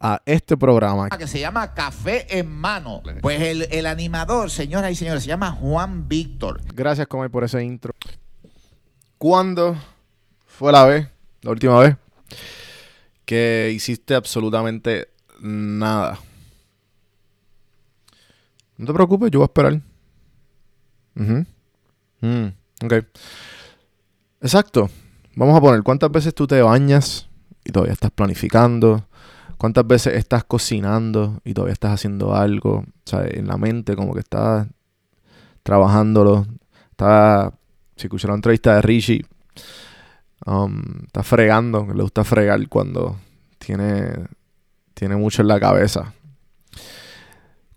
a 0.00 0.22
este 0.24 0.56
programa. 0.56 1.08
Que 1.10 1.26
se 1.26 1.40
llama 1.40 1.74
Café 1.74 2.38
en 2.38 2.50
Mano. 2.50 3.02
Pues 3.20 3.40
el, 3.70 3.86
animador, 3.86 4.50
señoras 4.50 4.92
y 4.92 4.94
señores, 4.94 5.22
se 5.22 5.28
llama 5.28 5.52
Juan 5.52 6.08
Víctor. 6.08 6.60
Gracias, 6.74 7.06
Comer, 7.06 7.30
por 7.30 7.44
ese 7.44 7.62
intro. 7.62 7.92
¿Cuándo 9.16 9.76
fue 10.46 10.72
la 10.72 10.84
vez, 10.84 11.08
la 11.42 11.50
última 11.50 11.78
vez, 11.80 11.96
que 13.24 13.72
hiciste 13.74 14.14
absolutamente 14.14 15.08
nada? 15.40 16.18
No 18.76 18.86
te 18.86 18.92
preocupes, 18.92 19.30
yo 19.30 19.40
voy 19.40 19.44
a 19.44 19.50
esperar. 19.50 19.80
Mm, 22.20 22.46
ok. 22.84 22.92
Exacto. 24.40 24.88
Vamos 25.34 25.56
a 25.56 25.60
poner 25.60 25.82
cuántas 25.82 26.10
veces 26.12 26.34
tú 26.34 26.46
te 26.46 26.62
bañas 26.62 27.28
y 27.64 27.72
todavía 27.72 27.92
estás 27.92 28.12
planificando 28.12 29.08
¿Cuántas 29.58 29.84
veces 29.88 30.14
estás 30.14 30.44
cocinando 30.44 31.40
y 31.44 31.52
todavía 31.52 31.72
estás 31.72 31.92
haciendo 31.92 32.32
algo? 32.34 32.78
O 32.78 32.84
sea, 33.04 33.26
en 33.28 33.48
la 33.48 33.58
mente, 33.58 33.96
como 33.96 34.14
que 34.14 34.20
estás 34.20 34.68
trabajándolo. 35.64 36.46
Está, 36.92 37.52
si 37.96 38.06
escucharon 38.06 38.34
la 38.34 38.38
entrevista 38.38 38.76
de 38.76 38.82
Richie, 38.82 39.26
um, 40.46 40.80
está 41.04 41.24
fregando, 41.24 41.88
le 41.92 42.02
gusta 42.02 42.22
fregar 42.22 42.68
cuando 42.68 43.18
tiene, 43.58 44.28
tiene 44.94 45.16
mucho 45.16 45.42
en 45.42 45.48
la 45.48 45.58
cabeza. 45.58 46.14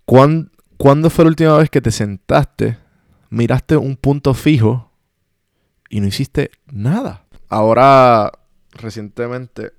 ¿Cuándo 0.06 1.10
fue 1.10 1.26
la 1.26 1.30
última 1.30 1.58
vez 1.58 1.72
que 1.72 1.82
te 1.82 1.90
sentaste, 1.90 2.78
miraste 3.32 3.76
un 3.76 3.96
punto 3.96 4.36
fijo 4.36 4.92
y 5.90 6.00
no 6.00 6.06
hiciste 6.06 6.52
nada? 6.72 7.26
Ahora, 7.50 8.32
recientemente, 8.72 9.72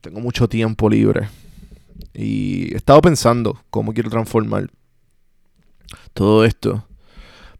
tengo 0.00 0.20
mucho 0.20 0.48
tiempo 0.48 0.88
libre 0.88 1.28
y 2.14 2.72
he 2.72 2.76
estado 2.76 3.00
pensando 3.00 3.58
cómo 3.70 3.92
quiero 3.94 4.10
transformar 4.10 4.70
todo 6.12 6.44
esto. 6.44 6.86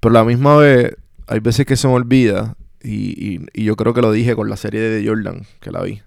Pero 0.01 0.17
a 0.17 0.19
la 0.19 0.25
misma 0.25 0.57
vez, 0.57 0.97
hay 1.27 1.41
veces 1.41 1.67
que 1.67 1.77
se 1.77 1.89
me 1.89 1.95
olvida. 1.95 2.57
Y, 2.83 3.41
yo 3.63 3.77
creo 3.77 3.95
que 3.95 4.03
lo 4.03 4.13
dije 4.13 4.35
con 4.35 4.51
la 4.51 4.57
serie 4.57 4.81
de 4.81 5.07
Jordan, 5.07 5.47
que 5.61 5.71
la 5.71 5.83
vi. 5.83 6.03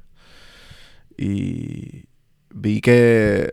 Y 1.18 2.06
vi 2.53 2.81
que 2.81 3.52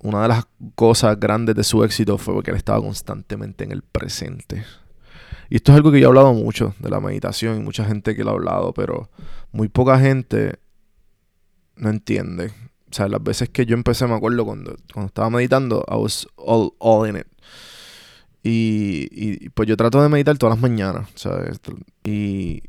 una 0.00 0.22
de 0.22 0.28
las 0.28 0.46
cosas 0.74 1.18
grandes 1.20 1.54
de 1.54 1.64
su 1.64 1.84
éxito 1.84 2.18
fue 2.18 2.42
que 2.42 2.50
él 2.50 2.56
estaba 2.56 2.80
constantemente 2.80 3.64
en 3.64 3.72
el 3.72 3.82
presente. 3.82 4.64
Y 5.50 5.56
esto 5.56 5.72
es 5.72 5.76
algo 5.76 5.92
que 5.92 6.00
yo 6.00 6.06
he 6.06 6.08
hablado 6.08 6.32
mucho 6.32 6.74
de 6.78 6.88
la 6.88 7.00
meditación 7.00 7.58
y 7.58 7.62
mucha 7.62 7.84
gente 7.84 8.16
que 8.16 8.24
lo 8.24 8.30
ha 8.30 8.34
hablado, 8.34 8.72
pero 8.72 9.10
muy 9.52 9.68
poca 9.68 9.98
gente 9.98 10.58
no 11.76 11.90
entiende 11.90 12.52
o 12.92 12.94
sea, 12.94 13.08
las 13.08 13.22
veces 13.22 13.48
que 13.48 13.64
yo 13.64 13.74
empecé, 13.74 14.06
me 14.06 14.14
acuerdo 14.14 14.44
cuando, 14.44 14.76
cuando 14.92 15.06
estaba 15.06 15.30
meditando, 15.30 15.82
I 15.90 15.94
was 15.94 16.28
all, 16.36 16.74
all 16.78 17.08
in 17.08 17.16
it. 17.16 17.26
Y, 18.42 19.08
y, 19.12 19.48
pues 19.48 19.66
yo 19.66 19.78
trato 19.78 20.02
de 20.02 20.10
meditar 20.10 20.36
todas 20.36 20.56
las 20.56 20.62
mañanas, 20.62 21.08
¿sabes? 21.14 21.58
Y, 22.04 22.62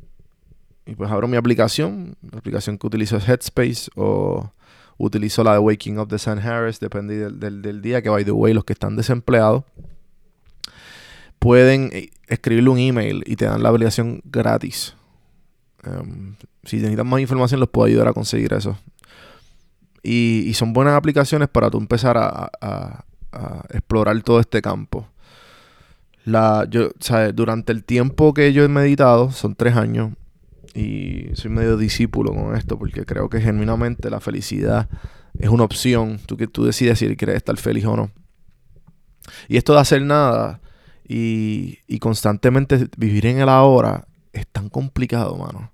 y 0.85 0.95
pues 0.95 1.11
abro 1.11 1.27
mi 1.27 1.35
aplicación, 1.35 2.15
la 2.31 2.37
aplicación 2.37 2.77
que 2.77 2.87
utilizo 2.87 3.17
es 3.17 3.27
Headspace 3.27 3.91
o 3.95 4.49
utilizo 4.97 5.43
la 5.43 5.53
de 5.53 5.59
Waking 5.59 5.99
Up 5.99 6.07
de 6.07 6.19
San 6.19 6.39
Harris, 6.39 6.79
depende 6.79 7.17
del, 7.17 7.61
del, 7.61 7.81
día, 7.81 8.01
que 8.01 8.09
by 8.09 8.23
the 8.23 8.31
way, 8.31 8.53
los 8.53 8.63
que 8.63 8.71
están 8.71 8.95
desempleados 8.95 9.65
pueden 11.39 11.89
eh, 11.91 12.11
escribirle 12.27 12.69
un 12.69 12.79
email 12.79 13.23
y 13.25 13.35
te 13.35 13.43
dan 13.43 13.61
la 13.61 13.69
aplicación 13.69 14.21
gratis. 14.23 14.95
Um, 15.85 16.35
si 16.63 16.77
necesitan 16.77 17.07
más 17.07 17.19
información, 17.19 17.59
los 17.59 17.67
puedo 17.67 17.87
ayudar 17.87 18.07
a 18.07 18.13
conseguir 18.13 18.53
eso. 18.53 18.77
Y, 20.03 20.53
son 20.53 20.73
buenas 20.73 20.95
aplicaciones 20.95 21.47
para 21.47 21.69
tú 21.69 21.77
empezar 21.77 22.17
a, 22.17 23.05
explorar 23.69 24.21
todo 24.21 24.39
este 24.39 24.61
campo. 24.61 25.07
La, 26.25 26.67
yo, 26.69 26.89
Durante 27.33 27.71
el 27.71 27.83
tiempo 27.83 28.33
que 28.33 28.53
yo 28.53 28.63
he 28.63 28.67
meditado, 28.67 29.31
son 29.31 29.55
tres 29.55 29.75
años, 29.75 30.11
y 30.73 31.29
soy 31.33 31.51
medio 31.51 31.77
discípulo 31.77 32.33
con 32.33 32.55
esto, 32.55 32.77
porque 32.77 33.05
creo 33.05 33.29
que 33.29 33.39
genuinamente 33.39 34.09
la 34.09 34.19
felicidad 34.19 34.89
es 35.39 35.49
una 35.49 35.63
opción. 35.63 36.19
Tú, 36.25 36.37
que 36.37 36.47
tú 36.47 36.65
decides 36.65 36.99
si 36.99 37.15
quieres 37.15 37.37
estar 37.37 37.55
feliz 37.57 37.85
o 37.85 37.95
no. 37.95 38.11
Y 39.47 39.57
esto 39.57 39.73
de 39.73 39.79
hacer 39.79 40.01
nada 40.01 40.59
y, 41.07 41.79
y 41.87 41.99
constantemente 41.99 42.87
vivir 42.97 43.25
en 43.25 43.39
el 43.39 43.49
ahora 43.49 44.07
es 44.33 44.47
tan 44.47 44.69
complicado, 44.69 45.37
mano. 45.37 45.71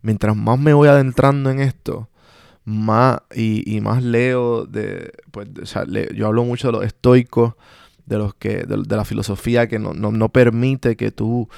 Mientras 0.00 0.36
más 0.36 0.58
me 0.58 0.72
voy 0.72 0.88
adentrando 0.88 1.50
en 1.50 1.60
esto, 1.60 2.08
más 2.66 3.20
y, 3.34 3.80
más 3.80 4.02
leo 4.02 4.66
de, 4.66 5.12
pues, 5.30 5.48
yo 6.14 6.26
hablo 6.26 6.44
mucho 6.44 6.68
de 6.68 6.72
los 6.72 6.84
estoicos, 6.84 7.54
de 8.06 8.18
los 8.18 8.34
que, 8.34 8.64
de, 8.64 8.76
la 8.76 9.04
filosofía 9.04 9.68
que 9.68 9.78
no, 9.78 10.28
permite 10.30 10.96
que 10.96 11.12
tú, 11.12 11.48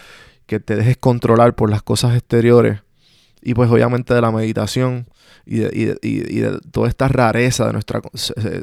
que 0.46 0.60
te 0.60 0.76
dejes 0.76 0.98
controlar 0.98 1.54
por 1.54 1.70
las 1.70 1.82
cosas 1.82 2.14
exteriores. 2.14 2.82
Y 3.40 3.54
pues 3.54 3.70
obviamente 3.70 4.12
de 4.12 4.20
la 4.20 4.30
meditación 4.30 5.06
y 5.46 5.58
de, 5.58 5.98
y 6.02 6.40
de 6.40 6.58
toda 6.72 6.88
esta 6.88 7.08
rareza 7.08 7.66
de 7.66 7.72
nuestra, 7.72 8.02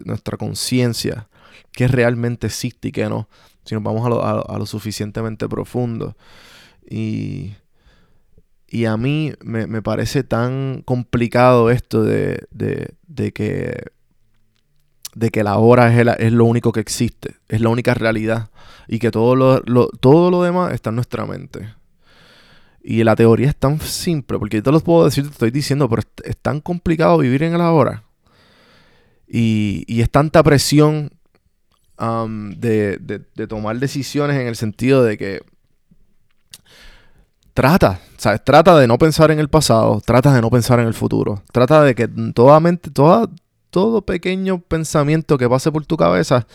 nuestra 0.06 0.38
conciencia, 0.38 1.28
que 1.72 1.88
realmente 1.88 2.48
existe 2.48 2.90
y 2.90 2.92
que 2.92 3.10
no. 3.10 3.28
si 3.64 3.74
nos 3.74 3.84
vamos 3.84 4.06
a 4.06 4.10
lo, 4.10 4.24
a 4.24 4.60
lo 4.60 4.66
suficientemente 4.68 5.50
profundo. 5.50 6.16
Y, 6.88 7.56
y 8.68 8.86
a 8.86 8.98
mí 8.98 9.34
me, 9.44 9.82
parece 9.82 10.24
tan 10.24 10.82
complicado 10.84 11.70
esto 11.70 12.04
de, 12.04 12.46
que, 13.34 13.84
de 15.14 15.30
que 15.30 15.44
la 15.44 15.58
hora 15.58 15.94
es, 15.94 16.08
es, 16.20 16.34
lo 16.34 16.46
único 16.46 16.72
que 16.72 16.80
existe, 16.80 17.36
es 17.48 17.62
la 17.62 17.70
única 17.70 17.94
realidad 17.94 18.50
y 18.88 19.00
que 19.00 19.12
todo 19.12 19.36
lo, 19.36 19.90
todo 20.00 20.32
lo 20.32 20.42
demás 20.42 20.74
está 20.74 20.90
en 20.90 20.96
nuestra 20.96 21.26
mente. 21.26 21.74
Y 22.82 23.04
la 23.04 23.16
teoría 23.16 23.50
es 23.50 23.56
tan 23.56 23.80
simple, 23.82 24.38
porque 24.38 24.58
yo 24.58 24.64
te 24.64 24.72
lo 24.72 24.80
puedo 24.80 25.06
decir, 25.06 25.24
te 25.24 25.32
estoy 25.32 25.52
diciendo, 25.52 25.90
pero 25.90 26.04
es, 26.24 26.38
tan 26.38 26.60
complicado 26.62 27.18
vivir 27.18 27.44
en 27.44 27.54
el 27.56 27.62
ahora. 27.62 28.04
Y, 29.28 29.86
y 29.88 30.02
es 30.02 30.10
tanta 30.10 30.44
presión 30.44 31.12
de, 31.98 32.98
de 33.00 33.48
tomar 33.48 33.80
decisiones 33.80 34.40
en 34.40 34.48
el 34.48 34.56
sentido 34.56 35.04
de 35.04 35.18
que 35.18 35.42
trata, 37.56 38.02
¿sabes? 38.18 38.44
Trata 38.44 38.78
de 38.78 38.86
no 38.86 39.00
pensar 39.00 39.32
en 39.32 39.40
el 39.40 39.48
pasado, 39.48 40.02
trata 40.06 40.34
de 40.34 40.42
no 40.42 40.52
pensar 40.52 40.80
en 40.80 40.88
el 40.88 40.94
futuro. 40.94 41.42
Trata 41.52 41.82
de 41.84 41.96
que 41.96 42.08
toda 42.08 42.60
mente, 42.60 42.92
toda, 42.92 43.30
todo 43.72 44.04
pequeño 44.04 44.60
pensamiento 44.60 45.38
que 45.38 45.50
pase 45.50 45.72
por 45.72 45.86
tu 45.86 45.96
cabeza, 45.96 46.46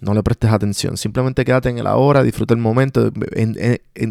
no 0.00 0.14
le 0.14 0.22
prestes 0.22 0.50
atención. 0.50 0.96
Simplemente 0.96 1.44
quédate 1.44 1.68
en 1.68 1.76
el 1.76 1.86
ahora, 1.86 2.22
disfruta 2.22 2.54
el 2.54 2.60
momento, 2.60 3.12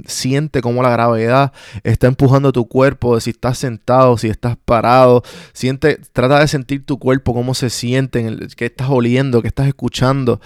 siente 0.05 0.61
cómo 0.61 0.83
la 0.83 0.91
gravedad 0.91 1.51
está 1.83 2.05
empujando 2.05 2.51
tu 2.51 2.67
cuerpo, 2.67 3.19
si 3.19 3.31
estás 3.31 3.57
sentado, 3.57 4.15
si 4.19 4.27
estás 4.27 4.55
parado. 4.63 5.23
Siente, 5.53 5.99
trata 6.13 6.39
de 6.41 6.47
sentir 6.47 6.85
tu 6.85 6.99
cuerpo, 6.99 7.33
cómo 7.33 7.55
se 7.55 7.71
siente, 7.71 8.19
en 8.19 8.37
qué 8.55 8.67
estás 8.67 8.89
oliendo, 8.91 9.41
qué 9.41 9.47
estás 9.47 9.67
escuchando. 9.67 10.39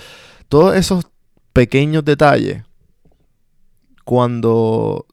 Todos 0.47 0.77
esos 0.77 1.07
pequeños 1.51 2.06
detalles, 2.06 2.63
cuando 4.06 5.07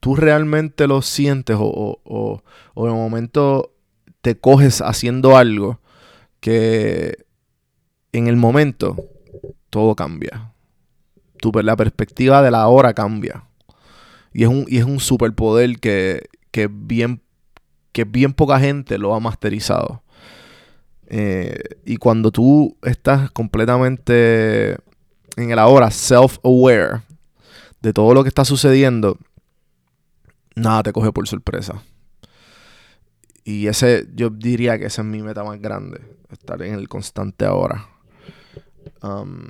tú 0.00 0.16
realmente 0.16 0.86
lo 0.86 1.02
sientes 1.02 1.56
o, 1.58 2.42
en 2.76 2.82
un 2.82 2.98
momento 2.98 3.72
te 4.22 4.38
coges 4.38 4.80
haciendo 4.80 5.36
algo 5.36 5.80
que 6.40 7.26
en 8.12 8.26
el 8.26 8.36
momento 8.36 8.96
todo 9.68 9.94
cambia. 9.94 10.52
La 11.62 11.76
perspectiva 11.76 12.42
de 12.42 12.50
la 12.50 12.66
hora 12.68 12.92
cambia. 12.92 13.44
Y 14.32 14.42
es 14.42 14.48
un, 14.48 14.66
y 14.68 14.78
es 14.78 14.84
un 14.84 15.00
superpoder 15.00 15.78
que, 15.78 16.28
que, 16.50 16.68
bien, 16.70 17.22
que 17.92 18.04
bien 18.04 18.32
poca 18.32 18.60
gente 18.60 18.98
lo 18.98 19.14
ha 19.14 19.20
masterizado. 19.20 20.02
Eh, 21.06 21.58
y 21.84 21.96
cuando 21.96 22.30
tú 22.30 22.76
estás 22.82 23.30
completamente 23.32 24.76
en 25.36 25.50
el 25.50 25.58
ahora, 25.58 25.90
self-aware 25.90 27.02
de 27.80 27.92
todo 27.92 28.14
lo 28.14 28.22
que 28.22 28.28
está 28.28 28.44
sucediendo, 28.44 29.18
nada 30.54 30.82
te 30.82 30.92
coge 30.92 31.12
por 31.12 31.26
sorpresa. 31.28 31.82
Y 33.44 33.66
ese, 33.66 34.06
yo 34.14 34.30
diría 34.30 34.78
que 34.78 34.86
esa 34.86 35.02
es 35.02 35.08
mi 35.08 35.22
meta 35.22 35.42
más 35.44 35.60
grande, 35.60 36.00
estar 36.30 36.60
en 36.62 36.74
el 36.74 36.88
constante 36.88 37.44
ahora. 37.44 37.88
Um, 39.02 39.48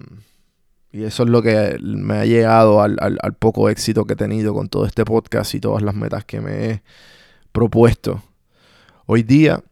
y 0.93 1.05
eso 1.05 1.25
es 1.25 1.29
lo 1.29 1.43
que 1.43 1.77
me 1.81 2.15
ha 2.15 2.25
llegado 2.25 2.83
al, 2.83 2.97
poco 3.39 3.69
éxito 3.69 4.05
que 4.05 4.15
he 4.15 4.17
tenido 4.17 4.55
con 4.55 4.69
todo 4.69 4.87
este 4.87 5.05
podcast 5.05 5.55
y 5.55 5.61
todas 5.61 5.83
las 5.83 5.95
metas 5.95 6.25
que 6.25 6.41
me 6.41 6.71
he 6.71 6.83
propuesto. 7.53 8.23
Hoy 9.07 9.23
día, 9.23 9.63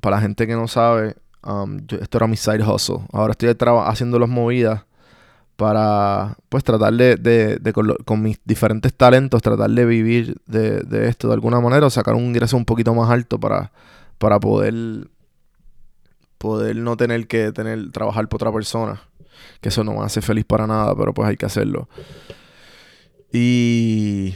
para 0.00 0.16
la 0.16 0.22
gente 0.22 0.46
que 0.46 0.54
no 0.54 0.68
sabe, 0.68 1.16
um, 1.44 1.78
esto 2.00 2.18
era 2.18 2.26
mi 2.26 2.36
side 2.36 2.62
hustle. 2.62 3.00
Ahora 3.12 3.32
estoy 3.32 3.54
haciendo 3.84 4.18
las 4.18 4.28
movidas 4.28 4.84
para 5.56 6.36
pues 6.50 6.62
tratar 6.64 6.92
de, 6.92 7.72
con, 8.04 8.22
mis 8.22 8.38
diferentes 8.44 8.92
talentos, 8.94 9.42
tratar 9.42 9.70
de 9.70 9.86
vivir 9.86 10.36
de, 10.46 11.08
esto 11.08 11.28
de 11.28 11.34
alguna 11.34 11.60
manera 11.60 11.86
o 11.86 11.90
sacar 11.90 12.14
un 12.14 12.24
ingreso 12.24 12.56
un 12.56 12.66
poquito 12.66 12.94
más 12.94 13.10
alto 13.10 13.40
para, 13.40 13.72
para 14.18 14.38
poder, 14.38 15.08
poder 16.38 16.76
no 16.76 16.96
tener 16.96 17.26
que 17.26 17.52
tener, 17.52 17.90
trabajar 17.90 18.28
por 18.28 18.38
otra 18.38 18.52
persona. 18.52 19.02
Que 19.60 19.70
eso 19.70 19.82
no 19.82 19.94
me 19.94 20.04
hace 20.04 20.20
feliz 20.20 20.44
para 20.44 20.66
nada, 20.66 20.94
pero 20.94 21.14
pues 21.14 21.28
hay 21.28 21.36
que 21.36 21.46
hacerlo. 21.46 21.88
Y 23.32 24.34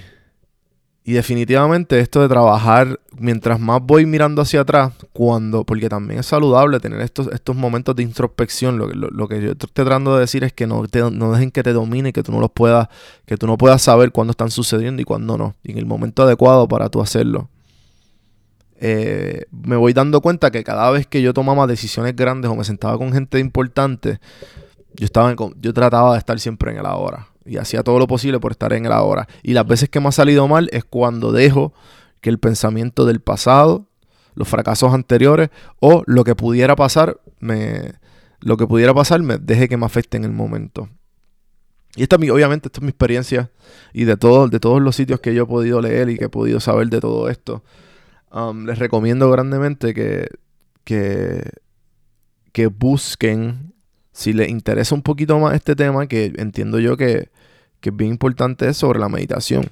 y 1.02 1.14
definitivamente 1.14 1.98
esto 1.98 2.20
de 2.20 2.28
trabajar, 2.28 3.00
mientras 3.18 3.58
más 3.58 3.80
voy 3.82 4.04
mirando 4.04 4.42
hacia 4.42 4.60
atrás, 4.60 4.92
cuando, 5.12 5.64
porque 5.64 5.88
también 5.88 6.20
es 6.20 6.26
saludable 6.26 6.78
tener 6.78 7.00
estos, 7.00 7.28
estos 7.32 7.56
momentos 7.56 7.96
de 7.96 8.02
introspección, 8.02 8.76
lo, 8.78 9.28
que 9.28 9.40
yo 9.40 9.52
estoy 9.52 9.70
tratando 9.72 10.14
de 10.14 10.20
decir 10.20 10.44
es 10.44 10.52
que 10.52 10.66
no, 10.66 10.84
no 11.10 11.32
dejen 11.32 11.50
que 11.50 11.62
te 11.62 11.72
domine, 11.72 12.12
que 12.12 12.22
tú 12.22 12.32
no 12.32 12.40
los 12.40 12.50
puedas, 12.50 12.88
que 13.24 13.38
tú 13.38 13.46
no 13.46 13.56
puedas 13.56 13.80
saber 13.80 14.12
cuándo 14.12 14.32
están 14.32 14.50
sucediendo 14.50 15.00
y 15.00 15.06
cuándo 15.06 15.38
no, 15.38 15.54
y 15.62 15.72
en 15.72 15.78
el 15.78 15.86
momento 15.86 16.22
adecuado 16.22 16.68
para 16.68 16.90
tú 16.90 17.00
hacerlo. 17.00 17.48
Eh, 18.76 19.44
me 19.50 19.76
voy 19.76 19.94
dando 19.94 20.20
cuenta 20.20 20.50
que 20.50 20.64
cada 20.64 20.90
vez 20.90 21.06
que 21.06 21.22
yo 21.22 21.32
tomaba 21.32 21.66
decisiones 21.66 22.14
grandes 22.14 22.50
o 22.50 22.56
me 22.56 22.64
sentaba 22.64 22.98
con 22.98 23.12
gente 23.12 23.38
importante, 23.38 24.20
yo, 24.94 25.06
estaba 25.06 25.34
yo 25.60 25.72
trataba 25.72 26.12
de 26.12 26.18
estar 26.18 26.38
siempre 26.38 26.72
en 26.72 26.78
el 26.78 26.86
ahora 26.86 27.29
y 27.44 27.56
hacía 27.56 27.82
todo 27.82 27.98
lo 27.98 28.06
posible 28.06 28.40
por 28.40 28.52
estar 28.52 28.72
en 28.72 28.86
el 28.86 28.92
ahora. 28.92 29.28
Y 29.42 29.52
las 29.52 29.66
veces 29.66 29.88
que 29.88 30.00
me 30.00 30.08
ha 30.08 30.12
salido 30.12 30.46
mal 30.48 30.68
es 30.72 30.84
cuando 30.84 31.32
dejo 31.32 31.72
que 32.20 32.30
el 32.30 32.38
pensamiento 32.38 33.06
del 33.06 33.20
pasado, 33.20 33.88
los 34.34 34.48
fracasos 34.48 34.92
anteriores 34.92 35.50
o 35.80 36.02
lo 36.06 36.24
que 36.24 36.34
pudiera 36.34 36.76
pasar, 36.76 37.20
me, 37.40 37.94
lo 38.40 38.56
que 38.56 38.66
pudiera 38.66 38.94
pasar 38.94 39.22
me 39.22 39.38
deje 39.38 39.68
que 39.68 39.76
me 39.76 39.86
afecte 39.86 40.16
en 40.16 40.24
el 40.24 40.32
momento. 40.32 40.88
Y 41.96 42.04
esta, 42.04 42.16
obviamente, 42.16 42.68
esta 42.68 42.78
es 42.78 42.82
mi 42.82 42.90
experiencia 42.90 43.50
y 43.92 44.04
de, 44.04 44.16
todo, 44.16 44.48
de 44.48 44.60
todos 44.60 44.80
los 44.80 44.94
sitios 44.94 45.20
que 45.20 45.34
yo 45.34 45.42
he 45.44 45.46
podido 45.46 45.80
leer 45.80 46.08
y 46.08 46.18
que 46.18 46.26
he 46.26 46.28
podido 46.28 46.60
saber 46.60 46.88
de 46.88 47.00
todo 47.00 47.28
esto. 47.28 47.64
Um, 48.32 48.64
les 48.64 48.78
recomiendo 48.78 49.28
grandemente 49.28 49.92
que, 49.92 50.28
que, 50.84 51.50
que 52.52 52.68
busquen, 52.68 53.69
si 54.20 54.34
les 54.34 54.50
interesa 54.50 54.94
un 54.94 55.00
poquito 55.00 55.38
más 55.38 55.54
este 55.54 55.74
tema, 55.74 56.06
que 56.06 56.34
entiendo 56.36 56.78
yo 56.78 56.98
que, 56.98 57.30
que 57.80 57.88
es 57.88 57.96
bien 57.96 58.10
importante 58.10 58.74
sobre 58.74 58.98
la 58.98 59.08
meditación. 59.08 59.66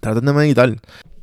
Traten 0.00 0.26
de 0.26 0.34
meditar. 0.34 0.76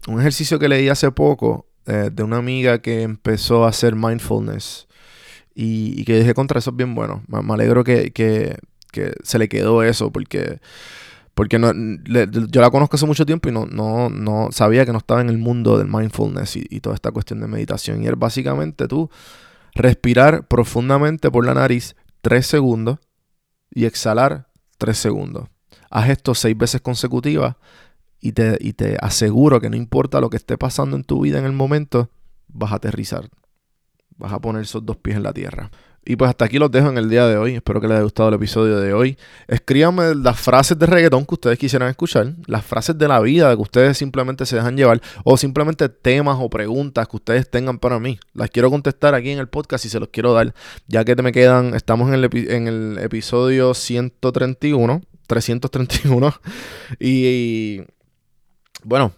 Un 0.07 0.19
ejercicio 0.19 0.57
que 0.57 0.67
leí 0.67 0.89
hace 0.89 1.11
poco 1.11 1.67
eh, 1.85 2.09
de 2.11 2.23
una 2.23 2.37
amiga 2.37 2.81
que 2.81 3.03
empezó 3.03 3.63
a 3.63 3.69
hacer 3.69 3.95
mindfulness 3.95 4.87
y, 5.53 6.03
que 6.03 6.17
dije 6.17 6.33
contra 6.33 6.57
eso 6.57 6.71
es 6.71 6.75
bien 6.75 6.95
bueno. 6.95 7.23
Me, 7.27 7.53
alegro 7.53 7.83
que, 7.83 8.57
se 9.21 9.37
le 9.37 9.47
quedó 9.47 9.83
eso 9.83 10.11
porque, 10.11 10.59
porque 11.35 11.59
no, 11.59 11.73
yo 11.75 12.59
la 12.59 12.71
conozco 12.71 12.95
hace 12.95 13.05
mucho 13.05 13.27
tiempo 13.27 13.49
y 13.49 13.51
no, 13.51 13.67
no, 13.67 14.09
no 14.09 14.47
sabía 14.51 14.83
que 14.83 14.91
no 14.91 14.97
estaba 14.97 15.21
en 15.21 15.29
el 15.29 15.37
mundo 15.37 15.77
del 15.77 15.89
mindfulness 15.89 16.55
y, 16.55 16.65
y 16.71 16.79
toda 16.79 16.95
esta 16.95 17.11
cuestión 17.11 17.39
de 17.39 17.47
meditación. 17.47 18.01
Y 18.01 18.07
es 18.07 18.17
básicamente 18.17 18.87
tú 18.87 19.11
respirar 19.75 20.47
profundamente 20.47 21.29
por 21.29 21.45
la 21.45 21.53
nariz 21.53 21.95
tres 22.25 22.47
segundos 22.47 22.97
y 23.69 23.85
exhalar 23.85 24.47
tres 24.79 24.97
segundos 24.97 25.47
haz 25.95 26.09
esto 26.09 26.33
seis 26.33 26.57
veces 26.57 26.81
consecutivas 26.81 27.55
y 28.19 28.31
te, 28.31 28.57
y 28.59 28.73
te 28.73 28.97
aseguro 28.99 29.61
que 29.61 29.69
no 29.69 29.75
importa 29.75 30.19
lo 30.19 30.31
que 30.31 30.37
esté 30.37 30.57
pasando 30.57 30.95
en 30.95 31.03
tu 31.03 31.21
vida 31.21 31.37
en 31.37 31.45
el 31.45 31.51
momento, 31.51 32.09
vas 32.47 32.71
a 32.71 32.77
aterrizar. 32.77 33.29
Vas 34.17 34.33
a 34.33 34.39
poner 34.39 34.63
esos 34.63 34.85
dos 34.85 34.97
pies 34.97 35.17
en 35.17 35.23
la 35.23 35.33
tierra. 35.33 35.69
Y 36.05 36.15
pues 36.15 36.29
hasta 36.29 36.45
aquí 36.45 36.59
los 36.59 36.69
dejo 36.69 36.89
en 36.89 36.97
el 36.97 37.09
día 37.09 37.25
de 37.27 37.37
hoy. 37.37 37.55
Espero 37.55 37.81
que 37.81 37.87
les 37.87 37.95
haya 37.95 38.03
gustado 38.03 38.29
el 38.29 38.35
episodio 38.35 38.79
de 38.79 38.93
hoy. 38.93 39.17
Escríbanme 39.47 40.13
las 40.15 40.39
frases 40.39 40.77
de 40.77 40.85
reggaetón 40.85 41.25
que 41.25 41.33
ustedes 41.33 41.57
quisieran 41.57 41.89
escuchar, 41.89 42.33
las 42.45 42.63
frases 42.63 42.97
de 42.97 43.07
la 43.07 43.19
vida 43.19 43.55
que 43.55 43.61
ustedes 43.61 43.97
simplemente 43.97 44.45
se 44.45 44.55
dejan 44.55 44.77
llevar, 44.77 45.01
o 45.23 45.35
simplemente 45.35 45.89
temas 45.89 46.37
o 46.39 46.49
preguntas 46.49 47.07
que 47.07 47.15
ustedes 47.15 47.49
tengan 47.49 47.79
para 47.79 47.99
mí. 47.99 48.19
Las 48.33 48.51
quiero 48.51 48.69
contestar 48.69 49.15
aquí 49.15 49.31
en 49.31 49.39
el 49.39 49.47
podcast 49.47 49.85
y 49.85 49.89
se 49.89 49.99
los 49.99 50.09
quiero 50.09 50.33
dar, 50.33 50.53
ya 50.87 51.03
que 51.03 51.15
me 51.15 51.31
quedan, 51.31 51.73
estamos 51.73 52.09
en 52.09 52.23
el, 52.23 52.29
en 52.51 52.67
el 52.67 52.97
episodio 52.99 53.73
131 53.73 55.01
331. 55.27 56.33
Y, 56.99 57.81
bueno, 58.83 59.13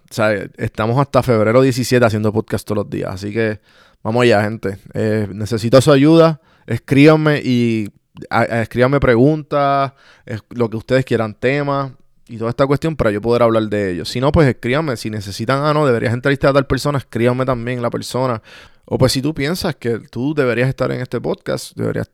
estamos 0.57 0.99
hasta 0.99 1.23
febrero 1.23 1.61
17 1.61 2.05
haciendo 2.05 2.31
podcast 2.33 2.65
todos 2.65 2.83
los 2.83 2.89
días. 2.89 3.13
Así 3.13 3.33
que 3.33 3.59
vamos 4.03 4.23
allá, 4.23 4.43
gente. 4.43 4.77
Eh, 4.93 5.27
necesito 5.31 5.79
su 5.81 5.91
ayuda. 5.91 6.41
Escríbanme 6.67 7.41
y 7.43 7.89
escríbanme 8.29 8.99
preguntas, 8.99 9.93
lo 10.49 10.69
que 10.69 10.77
ustedes 10.77 11.05
quieran, 11.05 11.33
temas 11.33 11.91
y 12.27 12.37
toda 12.37 12.49
esta 12.49 12.67
cuestión 12.67 12.95
para 12.95 13.11
yo 13.11 13.21
poder 13.21 13.41
hablar 13.41 13.63
de 13.63 13.91
ellos. 13.91 14.09
Si 14.09 14.19
no, 14.19 14.31
pues 14.31 14.47
escríbanme. 14.47 14.97
Si 14.97 15.09
necesitan, 15.09 15.63
ah, 15.63 15.73
no, 15.73 15.85
deberías 15.85 16.13
entrevistar 16.13 16.51
a 16.51 16.53
tal 16.53 16.67
persona, 16.67 16.97
escríbanme 16.97 17.45
también 17.45 17.81
la 17.81 17.89
persona. 17.89 18.41
O 18.85 18.97
pues 18.97 19.11
si 19.11 19.21
tú 19.21 19.33
piensas 19.33 19.75
que 19.75 19.99
tú 19.99 20.33
deberías 20.33 20.69
estar 20.69 20.91
en 20.91 21.01
este 21.01 21.19
podcast, 21.19 21.75
deberías, 21.75 22.09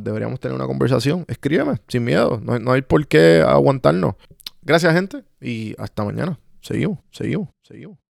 deberíamos 0.00 0.40
tener 0.40 0.54
una 0.54 0.66
conversación, 0.66 1.24
escríbeme, 1.28 1.76
sin 1.88 2.04
miedo. 2.04 2.40
No, 2.42 2.58
no 2.58 2.72
hay 2.72 2.82
por 2.82 3.06
qué 3.06 3.42
aguantarnos. 3.46 4.14
Gracias, 4.62 4.92
gente. 4.92 5.24
Y 5.40 5.74
hasta 5.78 6.04
mañana. 6.04 6.38
Seguimos, 6.60 6.98
seguimos, 7.10 7.48
seguimos. 7.62 8.07